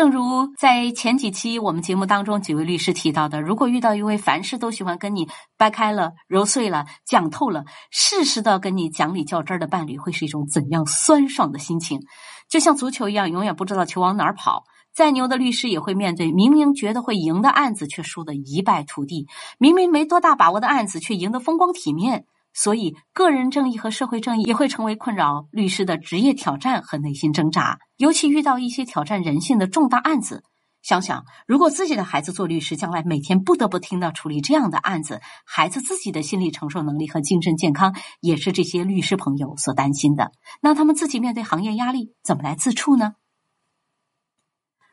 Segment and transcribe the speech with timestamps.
[0.00, 5.28] 正如在前几期我们节目当中几位律师提到的，如果遇到一位凡事都喜欢跟你
[5.58, 12.00] 掰开了、揉碎了、讲透了、适时的跟你讲理较真的伴侣，会是一种怎样酸爽的心情？
[12.48, 14.64] 就像足球一样，永远不知道球往哪儿跑。
[14.94, 19.26] 再牛的律师也会面对明明觉得会赢的案子，却输得一败涂地；
[19.58, 22.24] 明明没多大把握的案子，却赢得风光体面。
[22.52, 27.78] 所以，个人正义和社会正义也会成为困扰律师的职业挑战和内心挣扎。
[27.96, 30.42] 尤其遇到一些挑战人性的重大案子，
[30.82, 40.32] 想想如果自己的孩子做律师，将来每天不得不听到处理这样的案子，孩子自己的心理承受能力和精神健康也是这些律师朋友所担心的。
[40.60, 43.12] 那他们自己面对行业压力，怎么来自处呢？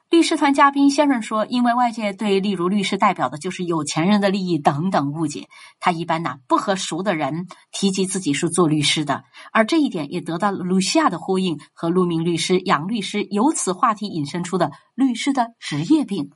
[0.09, 5.49] 律师团嘉宾先生说：“因为外界对例如律师代表的就是有钱人的利益等等误解，
[5.81, 16.31] 他一般呢不和熟的人提及自己是做律师的，而这一点也得到了露西亚的呼应和陆明律师、杨律师由此话题引申出的律师的职业病。”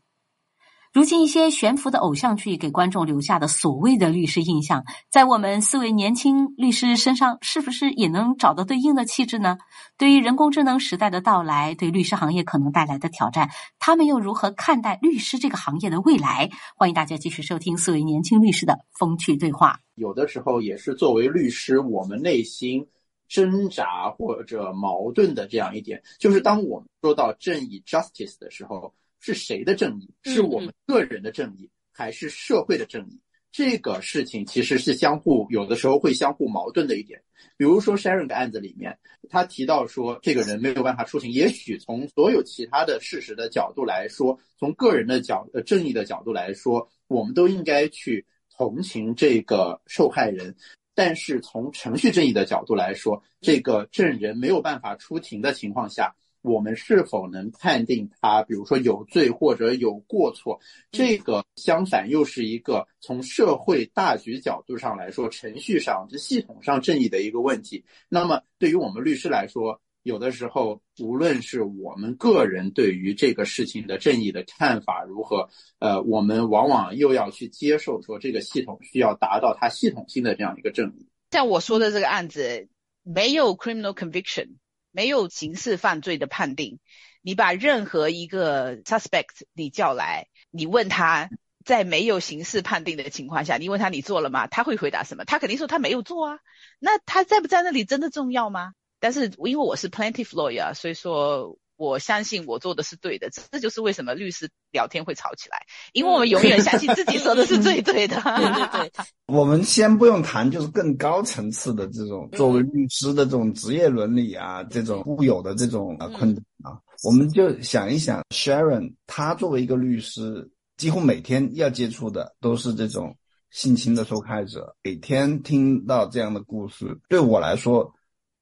[0.93, 9.57] 如今，一些悬浮的偶像剧给观众留下的所谓的律师印象，在我们四位年轻律师身上，是不是也能找到对应的气质呢？
[9.97, 16.49] 对于人工智能时代的到来，对律师行业可能带来的挑战，他们又如何看待律师这个行业的未来？
[16.75, 19.79] 欢迎大家继续收听四位年轻律师的风趣对话。
[19.95, 22.85] 有的时候，也是作为律师，我们内心
[23.29, 28.93] 挣扎或者矛盾的这样一点，就是当我们说到正义 （justice） 的时候。
[29.21, 30.13] 是谁的正义？
[30.23, 33.21] 是我们个人的正义，还是社会的正义？
[33.51, 37.21] 这个事情其实是相互，有的时候会相互矛盾的一点。
[37.57, 38.97] 比如说 Sharon 的案子里面，
[39.29, 41.29] 他提到说，这个人没有办法出庭。
[41.31, 48.25] 也许从所有其他的事实的角度来说，从个人的角呃正义的角度来说，我们都应该去
[48.55, 50.55] 同情这个受害人。
[50.95, 56.15] 但是从程序正义的角度来说，这个证人没有办法出庭的情况下。
[56.41, 60.59] 我们是否能判定他，比如说有罪或者有过错？
[60.91, 67.85] 这个相反又是一个从社会大局角度上来说，程序上、这系统上正义的一个问题。
[68.09, 75.47] 那么，对于我们律师来说，有的时候，无论是我们个人对于这个事情的正义的看法如何，
[75.77, 81.07] 呃，我们往往又要去接受说，这个系统需要达到它系统性的这样一个正义。
[81.29, 82.67] 像我说的这个案子，
[83.03, 84.55] 没有 criminal conviction。
[84.91, 86.79] 没有刑事犯罪的判定，
[87.21, 91.29] 你把任何一个 suspect 你叫来，你问他
[91.65, 94.47] 在没有刑事判定的情况下，你问他你做了吗？
[94.47, 95.25] 他会回答什么？
[95.25, 96.39] 他肯定说他没有做啊。
[96.79, 98.73] 那他在不在那里真的重要吗？
[98.99, 101.57] 但是因为我是 plaintiff lawyer，所以说。
[101.81, 108.21] 我相信我做的是对的，这就是为什么律师聊天会吵起来，因为我们永远相信自己说的是最 对的。
[108.21, 108.91] 对对对，
[109.25, 123.17] 我们先不用谈，就是更高层次的这种作为律师的这种职业伦理啊，这种固有的这种困难啊，我们就想一想，Sharon，他作为一个律师，几乎每天要接触的都是这种
[123.49, 127.91] 性侵的受害者，每天听到这样的故事，对我来说，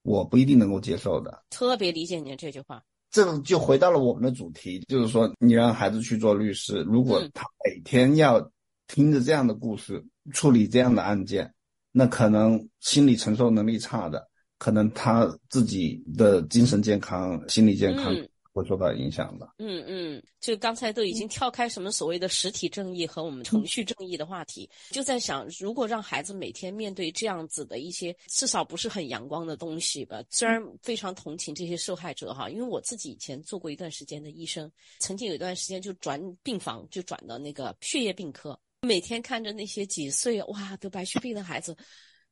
[0.02, 1.42] 我不一定能够接受的。
[1.50, 2.84] 特别理解您这句话。
[3.12, 8.52] 这就回到了我们的主题，就是说，你让孩子去做律师，如果他每天要
[8.88, 11.54] 听着这样的故事，处理这样的案件，
[11.92, 14.28] 那可能心理承受能力差的，
[14.58, 18.16] 可能他自己的精神健康、心理健康。
[18.54, 19.48] 会受到影响的。
[19.60, 41.78] 嗯嗯，就刚才都已经跳开什么所谓的实体正义和我们程序正义的话题，就在想，如果让孩子每天面对这样子的一些至少不是很阳光的东西吧，虽然非常同情这些受害者哈，因为我自己以前做过一段时间的医生，曾经有一段时间就转病房，就转到那个血液病科，每天看着那些几岁哇得白血病的孩子，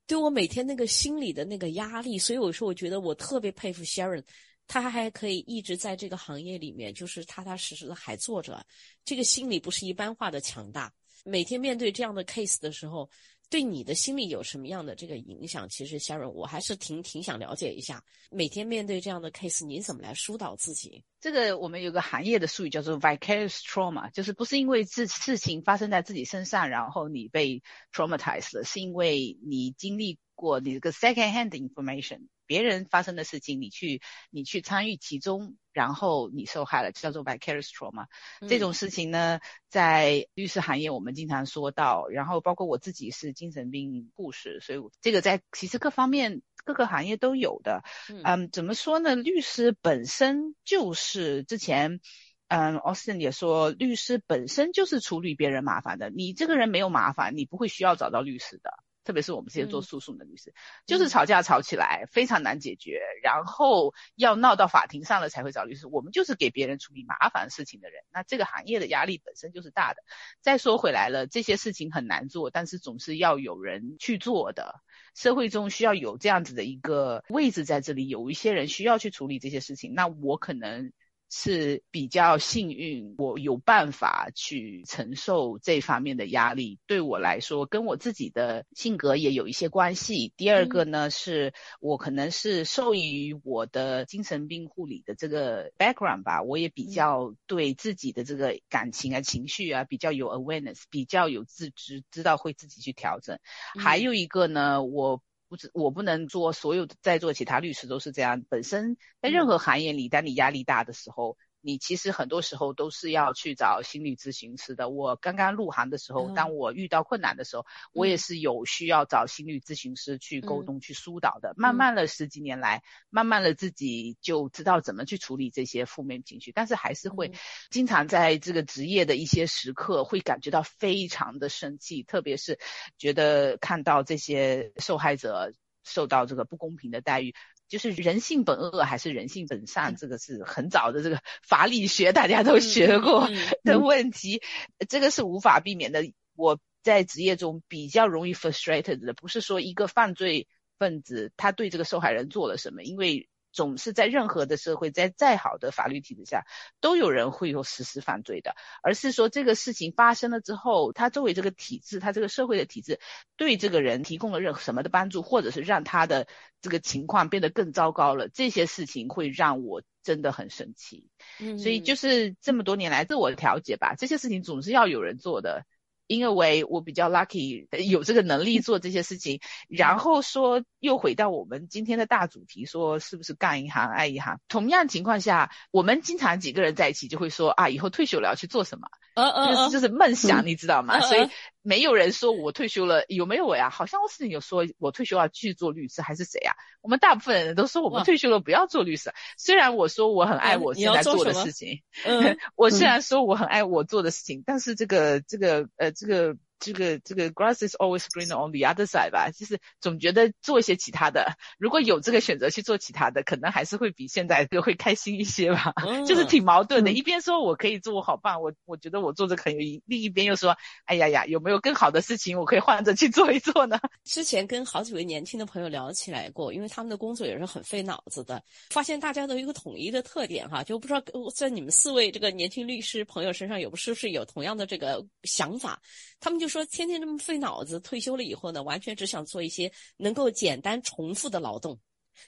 [0.07, 4.23] 对我每天那个心理的那个压力，所以我说我觉得我特别佩服 Sharon。
[4.67, 8.65] 他还可以一直在这个行业里面，就是踏踏实实的还做着，
[9.05, 10.93] 这个心理不是一般化的强大。
[11.23, 13.09] 每天面对这样的 case 的时候，
[13.49, 15.67] 对你的心理有什么样的这个影响？
[15.69, 21.03] 其实 Sharon，我还是挺挺想了解一下，每天面对这样的 case，你怎么来疏导自己？
[21.19, 27.61] 这个我们有个行业的术语叫做 vicarious trauma，就是不是因为这事情发生在自己身上，然后你被
[27.93, 32.27] traumatized，是因为你经历过你这个 second hand information。
[32.47, 34.01] 别人发生的事情，你去
[34.31, 38.07] 你去参与其中，然后你受害了，叫做 vicarious trauma。
[38.47, 39.39] 这种事情呢，
[39.69, 47.83] 在律师行业我们经常说到，然后包括我自己是精神病护士，所以这个在其实各方面各个行业都有的。
[48.23, 49.15] 嗯，怎么说呢？
[49.15, 51.99] 律师本身就是之前，
[52.47, 56.09] 嗯，Austin 也说，律师本身就是处理别人麻烦的。
[56.09, 58.71] 你这个人没有麻烦，你不会需要找到律师的。
[59.07, 60.53] 特别是我们这些做诉讼的律师，
[60.85, 65.87] 就是吵架吵起来非常难解决，然后要闹到法庭上了才会找律师。
[65.87, 70.03] 我们就是给别人处理麻烦事情的人，那这个行业的压力本身就是大的。
[70.41, 74.81] 再说回来了，这些事情很难做，但是总是要有人去做的。
[75.15, 80.91] 社会中需要有这样子的一个位置在这里，有一些人需要去处理这些事情，那我可能。
[81.29, 86.79] 是比较幸运，我有办法去承受这方面的压力。
[86.87, 90.33] 对我来说，跟我自己的性格也有一些关系。
[90.37, 103.37] 第二个呢，是我可能是受益于我的精神病护理的这个 background 吧，我也比较对自己的这个感情啊、情绪啊比较有 awareness，比较有自知，知道会自己去调整。
[103.77, 105.21] 还有一个呢，我。
[105.47, 108.43] 不止我不能做，所有的在座其他律师都是这样。
[108.49, 111.37] 本身在任何行业里，当你压力大的时候。
[111.61, 114.89] 你其实很多时候都是要去找心理咨询师的。
[114.89, 121.53] 我刚刚入行的时候，当我遇到困难的时候，我也是有需要找心理咨询师去沟通、去疏导的。
[121.57, 127.33] 慢慢的十几年来，慢慢的自己就知道怎么去处理这些负面情绪，但是还是会
[127.69, 132.59] 经常在这个职业的一些时刻会感觉到非常的生气，特别是
[132.97, 135.51] 觉得看到这些受害者
[135.83, 137.33] 受到这个不公平的待遇。
[137.67, 143.29] 就是人性本恶还是人性本善，这个是很早的这个法理学大家都学过
[143.63, 144.41] 的问题，
[144.89, 146.03] 这个是无法避免的。
[146.35, 150.47] 我在职业中比较容易 frustrated 的，不是说一个犯罪
[150.79, 153.27] 分子他对这个受害人做了什么，因为。
[153.57, 156.43] 总是在任何的社会，在再好的法律体制下，
[156.79, 158.55] 都有人会有实施犯罪的。
[158.83, 162.99] 而是说这个事情发生了之后，他作为这个体制，他这个社会的体制，
[163.35, 166.27] 对这个人提供了任何什么的帮助，或者是让他的
[166.61, 171.09] 这个情况变得更糟糕了，这些事情会让我真的很生气。
[171.39, 175.65] 嗯，所以就是这么多年来自我调节吧，这些事情总是要有人做的。
[176.07, 179.39] 因为我比较 lucky，有这个能力做这些事情，
[179.69, 184.39] 然后说又回到我们今天的大主题，说是不是干一行爱一行？
[184.47, 188.87] 同样情况下，我们经常几个人在一起就会说啊，以后退休了要去做什么？
[189.15, 190.99] 嗯嗯，这个就是梦想，你知道吗？
[191.01, 191.29] 所以。
[191.67, 193.69] 没有人说我退休了，有没有我呀？
[193.69, 196.53] 好像我是有说我退休要去做律师，还是谁呀？
[196.81, 199.11] 我们大部分人都说我们退休了不要做律师。
[199.37, 206.37] 虽然我说我很爱我现在做的事情，嗯， 我虽然说我很爱我做的事情，但是这个这个呃这个。
[206.59, 215.73] 这个这个 grass is always greener on the other side 吧，就是总觉得做一些其他的，如果有这个选择去做其他的，可能还是会比现在会开心一些吧。
[216.07, 223.79] 就是挺矛盾的，一边说我可以做，我好棒，我我觉得我做这很有意义，另一边又说，哎呀呀，有没有更好的事情我可以换着去做一做呢？
[224.05, 231.01] 之前跟好几位年轻的朋友聊起来过，因为他们的工作也是很费脑子的，发现大家都有一个统一的特点哈，就不知道
[231.35, 235.79] 在你们四位这个年轻律师朋友身上有是不是有同样的这个想法？
[236.19, 241.79] 他们就说天天这么费脑子，退休了以后呢，完全只想做一些能够简单重复的劳动，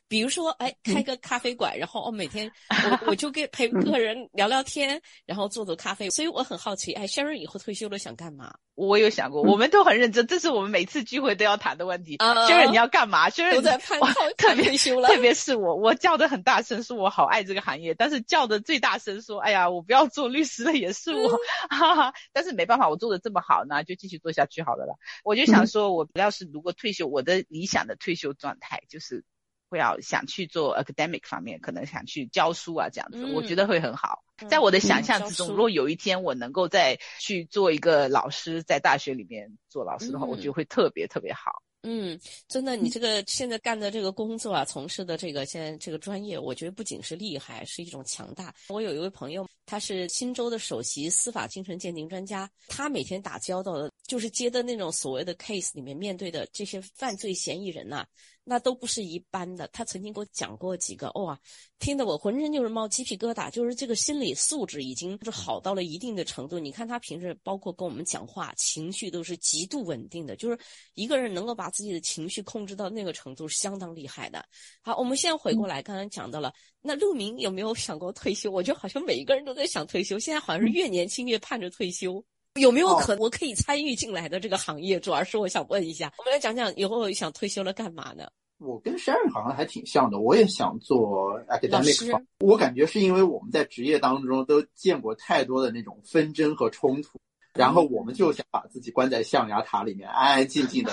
[0.07, 6.09] 比如说，哎，开个咖啡馆，然后我每天 我我就跟陪客人聊聊天，然后做做咖啡。
[6.09, 8.53] 所以我很好奇，哎，Sharon 以后退休了想干嘛？
[8.75, 12.17] 我有想过，我们都很认真，这是我们每次聚会都要谈的问题。
[12.17, 13.99] Sharon 你要干嘛？Sharon 在盼
[14.37, 21.29] 特别休了，特别是我，我叫的很大声，说我好爱这个行业，但是叫的最大声说，哎呀，我不要做律师了，也是我，
[21.69, 22.13] 哈哈。
[22.31, 24.93] 但是没办法，我做的这么好，那就继续做下去好了啦。
[25.25, 29.25] 我就想说，我要是如果退休，我的理想的退休状态就是。
[29.69, 34.23] 会要想去做 academic 方面，可能想去教书啊，这样子，我觉得会很好。
[34.49, 41.61] 在我的想象之中，如果有一天我能够再去做一个老师，在大学里面做老师的话，我觉得会特别特别好。
[41.83, 48.53] 嗯，真的，你这个现在干的这个工作啊，从事的这个现在这个专业，我觉得不仅是厉害，是一种强大。
[48.67, 58.05] 我有一位朋友，他是新州的首席司法精神鉴定专家，他每天打交道的，就是接的那种所谓的 case 里面面对的这些犯罪嫌疑人呐。
[58.45, 59.67] 那都不是一般的。
[59.67, 61.39] 他曾经给我讲过几个，哇，
[61.77, 63.51] 听得我浑身就是冒鸡皮疙瘩。
[63.51, 66.57] 就是这个心理素质已经是好到了一定的程度。
[66.57, 70.35] 你看他平时包括跟我们讲话，情绪都是极度稳定的。
[70.35, 70.57] 就是
[70.95, 74.43] 一个人能够把自己的情绪控制到那个程度，是相当厉害的。
[74.81, 76.51] 好，我们现在回过来，刚刚讲到了，
[76.81, 78.49] 那陆明有没有想过退休？
[78.49, 80.17] 我觉得好像每一个人都在想退休。
[80.17, 82.25] 现在好像是越年轻越盼着退休。
[82.59, 84.99] 有没有可能我可以参与进来的这个行业？
[84.99, 88.27] 主要是我想问一下，我们来讲讲以后想退休了干嘛呢？
[88.59, 92.21] 我跟 Sharon 好像还挺像的，我也想做 academic。
[92.39, 97.17] 我感觉是因为我们在职业当中都见过太多的那种纷争和冲突，
[97.53, 100.91] 然后我们就想把自己关在象牙塔里面，安安静静的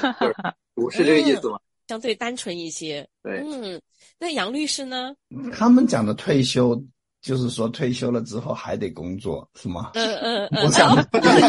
[0.76, 1.58] 读，是 这个意思吗？
[1.88, 3.04] 相对单纯一些。
[3.22, 3.80] 对，嗯，
[4.18, 5.14] 那杨律师呢？
[5.52, 6.80] 他们讲的退休，
[7.26, 9.90] 就是说退休了之后还得工作，是吗？
[9.94, 10.64] 嗯嗯嗯。
[10.64, 10.96] 我想，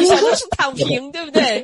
[0.02, 1.64] 你想的是躺平，对不对？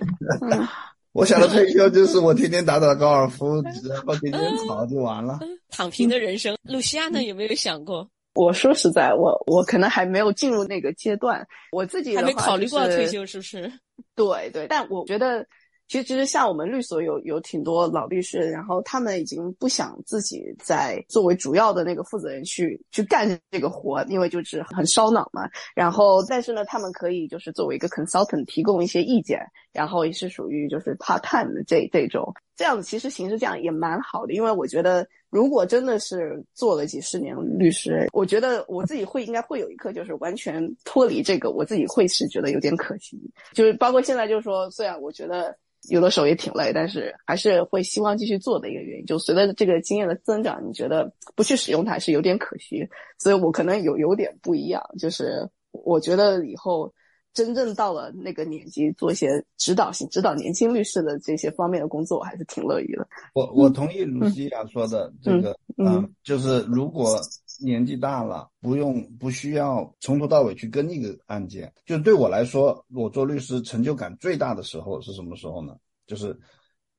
[1.14, 5.40] 我想的退休就是我天天打打高尔夫，然后天天跑就完了。
[5.70, 8.08] 躺平的人生，露西亚呢有没有想过？
[8.36, 13.72] 我说实在，我我可能还没有进入那个阶段，我自己还没考虑过退休，是不是？
[14.16, 15.44] 对对，但我觉得。
[15.88, 25.48] 其实，其实像我们律所有有挺多老律师，然后他们已经不想自己在作为主要的那个负责人去去干这个活，因为就是很烧脑嘛。
[25.76, 29.40] 然后，但是呢，他们可以就是作为一个 consultant 提供一些意见，
[29.72, 34.34] 然后也是属于就是 part time 的这这种这样子，其实形式这样也蛮好的。
[34.34, 43.20] 因为我觉得，如果真的是做了几十年律师，我觉得我自己会应该会有一刻就是完全脱离这个，我自己会是觉得有点可惜。
[43.54, 45.58] 就是包括现在，就是说，虽然我觉得。
[45.90, 49.06] 有的时候也挺累，但是还是会希望继续做的一个原因。
[49.06, 52.88] 就随着这个经验的增长，你觉得不去使用它是有点可惜。
[53.20, 56.94] 所以我可能有有点不一样，就是我觉得以后
[57.34, 63.08] 真正到了那个年纪，做一些指导性、指导年轻律师的这些方面的工作，我还是挺乐意的。
[63.34, 67.20] 我我同意卢西亚说的这个，嗯，就是如果。
[67.60, 71.72] 年纪大了，不用不需要从头到尾去跟一个案件。
[71.86, 75.78] 就对我来说，我做律师成就感最大的时候是什么时候呢？
[76.08, 76.38] 就是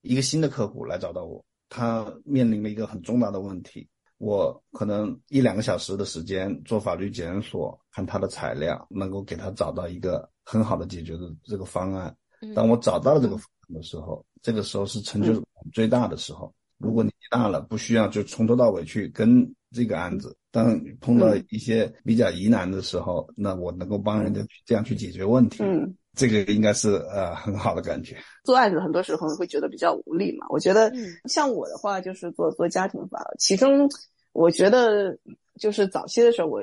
[0.02, 3.86] 一个新的客户来找到我，他面临了一个很重大的问题，
[4.24, 12.16] 我可能一两个小时的时间做法律检索，看他的材料，能够给他找到一个很好的解决的这个方案。
[12.54, 16.50] 当我找到了这个方案的时候，这个时候是成就感最大的时候。
[16.78, 20.34] 如果年纪大了，不需要就从头到尾去跟这个案子。
[20.50, 28.16] 当碰到一些比较疑难的时候，那我能够帮人家这样去解决问题，嗯，这个应该是呃很好的感觉。
[28.44, 30.46] 做案子很多时候会觉得比较无力嘛。
[30.50, 30.92] 我觉得
[31.28, 33.88] 像我的话，就是做做家庭法，其中
[34.34, 35.16] 我觉得
[35.58, 36.60] 就是早期的时候，我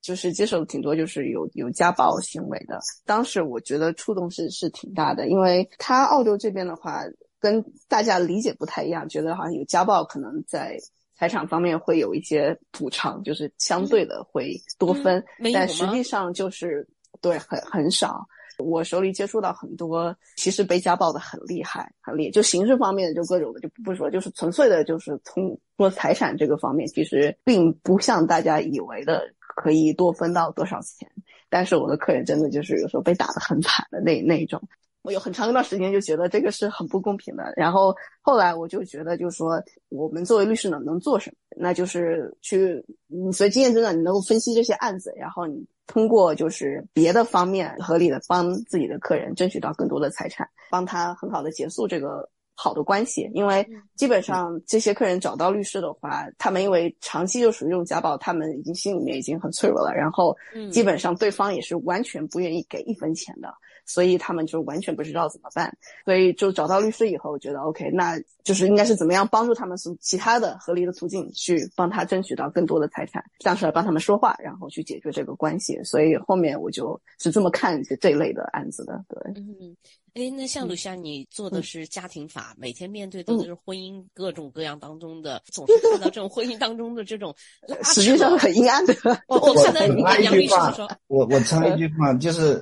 [0.00, 2.80] 就是接受了挺多就是有有家暴行为的。
[3.04, 7.02] 当时我觉得触动是是挺大的，因为他澳洲这边的话
[7.38, 10.78] 跟大家理解不太一样，觉得好像有家暴可能在。
[11.20, 15.20] 财产方面会有一些补偿，就是相对的会多分，
[15.52, 16.88] 但实际上就是
[17.20, 18.24] 对很很少。
[18.58, 22.30] 我手里接触到很多，其实被家暴的很厉害，很厉。
[22.30, 31.08] 就刑事方面的，就各种的就不说，就是纯粹的，就是从说财产这个方面，其实并不像大家以为的可以多分到多少钱。
[31.48, 34.60] 但是我的客人真的就是有时候被打得很惨的那那种。
[35.08, 41.36] 我有很长一段时间就觉得这个是很不公平的，然后后来我就觉得，就是说我们作为律师能能做什么？
[41.56, 42.84] 那就是去，
[43.32, 53.30] 随经验增长，你能够分析这些案子，然后你通过就是别的方面合理的帮自己的客人争取到更多的财产，帮他很好的结束这个好的关系。
[53.32, 60.36] 因为基本上这些客人找到律师的话，他们因为长期就属于这种家暴，他们已经心里面已经很脆弱了，然后
[60.70, 63.48] 基本上对方也是完全不愿意给一分钱的。
[63.88, 75.78] 所以他们就完全不知道怎么办，所以就找到律师以后，我觉得 OK，那就是应该是怎么样帮助他们从其他的合理的途径去帮他争取到更多的财产，站出来帮他们说话，然后去解决这个关系。
[75.84, 79.04] 所以后面我就是这么看这这类的案子的。
[79.08, 79.76] 对，嗯，
[80.14, 87.34] 哎，那像鲁夏，你做的是家庭法，每天面对的都是婚姻各种各样当中的，总是看到这种婚姻当中的这种，
[87.84, 88.94] 实际上很阴暗的。
[89.28, 89.86] 我我看到
[90.20, 92.60] 杨律师说，我我插一句话，就是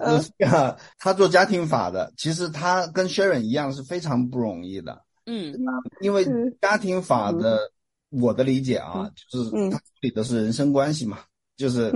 [0.98, 1.16] 他。
[1.16, 5.05] 做家庭法的，其实他跟 Sharon 一样是非常不容易的。
[5.26, 5.54] 嗯，
[6.00, 6.24] 因为
[6.60, 7.70] 家庭法的，
[8.10, 11.18] 我的理解啊，就是他处理的是人身关系嘛，
[11.56, 11.92] 就是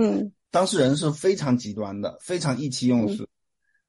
[0.51, 3.27] 当事人是非常极端的，非常意气用事。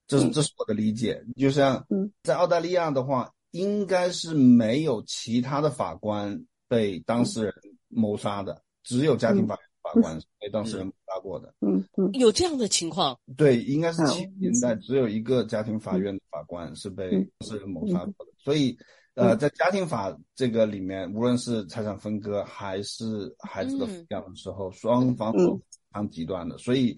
[0.07, 1.23] 这是这是我的理解。
[1.37, 1.85] 就像
[2.23, 7.55] 在澳大利亚的话，应该是没有其他的法官被当事人
[7.89, 9.59] 谋杀的，只有家庭法。
[9.83, 13.19] 法 官被当事人谋杀过的，嗯嗯，有这样的情况？
[13.37, 17.99] 对，应该是七十年代只有一个家庭法院的法官是被当事人谋杀。
[17.99, 18.33] 过的。
[18.39, 18.79] 所以，
[19.15, 26.57] 呃，在家庭法这个里面，无论是财产分割还是孩子的抚养的时候，双方都非常极端的。
[26.59, 26.97] 所以，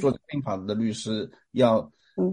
[0.00, 1.78] 做家庭法的律师要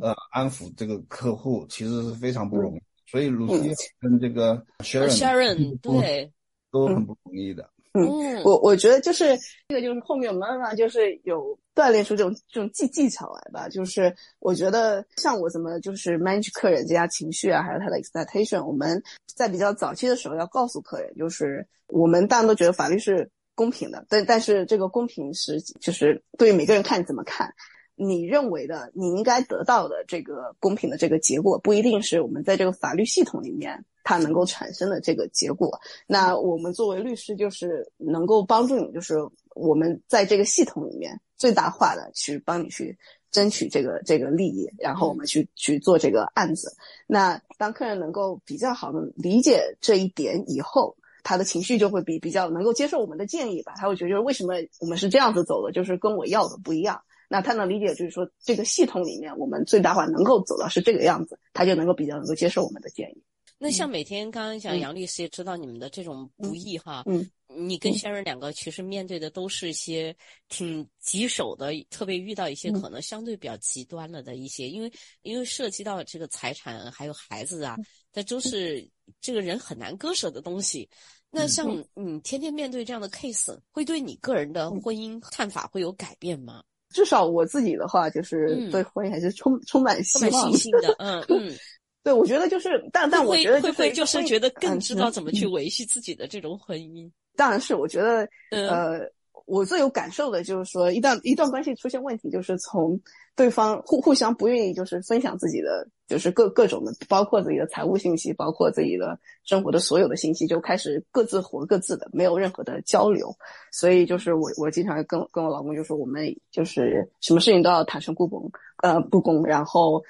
[0.01, 2.81] 呃安抚这个客户，其实是非常不容易。
[3.05, 6.31] 所以，鲁西跟这个 Sharon 对。
[6.71, 7.67] 都很不容易的。
[8.07, 9.37] 嗯，我我觉得就是
[9.67, 13.67] 这个，就是后面慢慢就是有锻炼出这种这种技技巧来吧。
[13.67, 27.53] 就是我觉得像我怎么就是 manage 客人这家情绪啊，还有他的 expectation，我们在比较早期的时候要告诉客人，就是我们大家都觉得法律是公平的，但但是这个公平是就是对于每个人看怎么看。
[28.01, 35.79] 你认为的你应该得到的这个公平的这个结果，不一定是我们在这个法律系统里面它能够产生的这个结果。
[36.07, 39.17] 那我们作为律师，就是能够帮助你，就是
[39.53, 42.97] 我们在这个系统里面最大化的去帮你去
[43.29, 46.75] 争取这个这个利益，然后我们去去做这个案子。
[47.05, 53.75] 那当客人能够比较好的理解这一点以后，他的情绪就会比比较能够接受我们的建议吧。
[53.77, 56.99] 他会觉得就是为什么我们是这样子走的，就是跟我要的不一样。
[57.31, 63.21] 那他能理解，就是说这个系统里面我们最大化能够走到是这个样子，他就能够比较能够接受我们的建议。
[63.61, 70.15] 那像每天刚刚讲杨律师也知道你们的这种不易哈，嗯，你跟先生两个其实面对的都是一些
[70.47, 74.89] 挺棘手的，特别遇到一些可能相对比较极端了的一些，因为
[75.23, 77.75] 因为涉及到这个财产还有孩子啊，
[78.13, 78.89] 这都是
[79.19, 80.89] 这个人很难割舍的东西。
[81.29, 86.63] 那像你天天面对这样的 case，会对你个人的婚姻看法会有改变吗？
[86.91, 91.55] 至少我自己的话，就是对婚姻还是充充满充满信心的，嗯 嗯。
[92.01, 97.11] 对，我觉得就是，但但我觉得会不会就是觉得更知道怎么去维系自己的这种婚姻？
[97.35, 99.01] 当然是，我觉得，呃，
[99.45, 102.99] 我最有感受的就是说，一旦一段关系出现问题，就是从
[103.35, 113.35] 对方互互相不愿意，就是分享自己的，就是各各种的，包括自己的财务信息，包括自己的生活的所有的信息，就开始各自活各自的，没有任何的交流。
[113.73, 118.49] 所以就是我我经常跟跟我老公就说，我们就是什么事情都要坦诚不公，
[118.83, 120.01] 呃，不公，然后。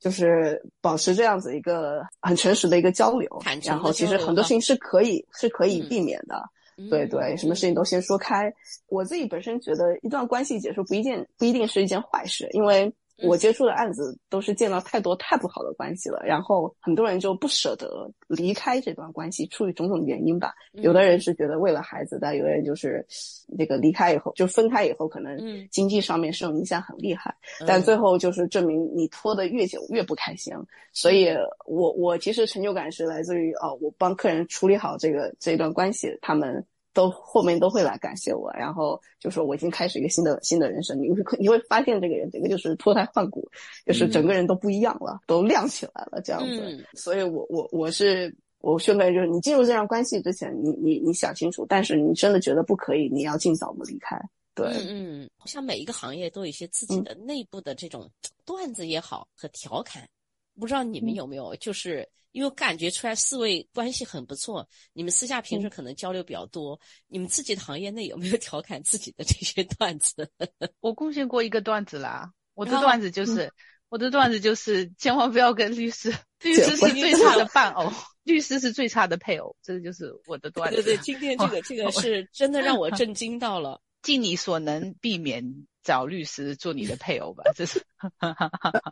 [0.00, 3.28] 就是保持这样子一个很诚实的一个交流，
[3.64, 6.42] 然后其实很多事情是可以是可以避免的，
[6.90, 8.52] 对对，什么事情都先说开。
[8.88, 12.92] 我自己本身觉得一段关系结束不一定不一定是一件坏事，因为。
[13.22, 20.52] 我接触的案子都是见到太多太不好的关系了，然后很多人就不舍得离开这段关系，出于种种原因吧。
[20.72, 23.06] 有的人是觉得为了孩子，但有的人就是
[23.46, 25.38] 那个离开以后就分开以后，可能
[25.70, 27.34] 经济上面受影响很厉害。
[27.66, 30.52] 但最后就是证明你拖得越久越不开心。
[30.92, 31.28] 所以
[31.66, 36.64] 我我其实成就感是来自于哦，我帮客人处理好这个这段关系，他们。
[36.96, 40.98] 都后面都会来感谢我，然后就说我已经开始一个新的新的人生。
[40.98, 43.46] 你会你会发现这个人整个就是脱胎换骨，
[43.84, 46.86] 就是整个人都不一样了，都亮起来了这样子。
[46.94, 54.18] 所以我我我是我劝告就是你进入这段关系之前，你你你想清楚，但是你真的觉得不可以，你要尽早的离开。
[54.54, 58.10] 对，嗯，像每一个行业都有一些自己的内部的这种
[58.46, 60.08] 段子也好和调侃，
[60.58, 62.08] 不知道你们有没有就是。
[62.32, 66.78] 因为感觉出来四位关系很不错，你们私下平时可能交流比较多。
[67.08, 70.30] 你们自己的行业内有没有 调侃自己的这些段子？
[70.80, 73.50] 我贡献过一个段子啦，我的段子就是，
[73.88, 77.90] 我的段子就是千万不要跟律师，律师是最差的伴偶，
[78.24, 80.82] 律师是最差的配偶，这个就是我的段子。
[80.82, 85.66] 对对，今天这个 这个是真的让我震惊到了，尽你所能避免。
[85.86, 87.80] 找律师做你的配偶吧，这是。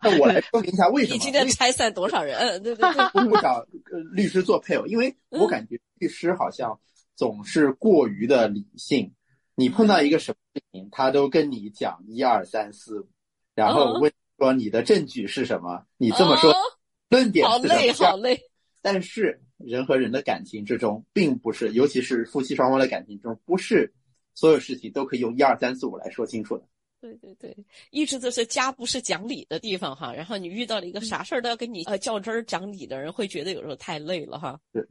[0.01, 1.15] 那我来说明一下为什么。
[1.15, 2.39] 你今天拆散多少人？
[2.39, 3.25] 嗯，对对对。
[3.29, 3.67] 不找
[4.13, 6.79] 律师做配偶，因为我感觉律师好像
[7.17, 9.13] 总是过于的理性。
[9.57, 13.09] 你碰到一个什么事情，他都跟你讲一二三四五，
[13.57, 15.85] 然后问说你的证据是什么？
[15.97, 16.55] 你这么说，
[17.09, 17.69] 论点是什么？
[17.69, 18.41] 好累，好累。
[18.81, 23.93] 但是人和人的感情之中，并不是，尤其是夫妻双方的感情中，不是
[24.35, 26.65] 所有事情都可以用一二三四五来说清楚的。
[27.05, 27.55] 对对对，
[27.91, 34.59] 一直都是家不是讲理的地方哈，然后你遇到了一个啥事儿都要跟你呃较真儿讲理的人，会觉得有时候太累了哈。
[34.73, 34.83] 对，